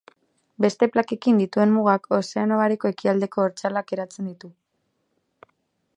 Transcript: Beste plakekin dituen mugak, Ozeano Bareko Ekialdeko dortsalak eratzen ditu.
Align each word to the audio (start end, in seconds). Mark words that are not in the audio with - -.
Beste 0.63 0.87
plakekin 0.95 1.41
dituen 1.41 1.71
mugak, 1.75 2.09
Ozeano 2.19 2.57
Bareko 2.63 2.93
Ekialdeko 2.95 3.47
dortsalak 3.47 3.97
eratzen 3.99 4.31
ditu. 4.33 4.51